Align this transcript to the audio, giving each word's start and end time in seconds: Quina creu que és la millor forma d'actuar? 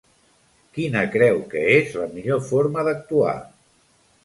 Quina 0.77 1.03
creu 1.15 1.37
que 1.51 1.67
és 1.75 1.93
la 2.05 2.09
millor 2.15 2.43
forma 2.49 2.89
d'actuar? 2.91 3.39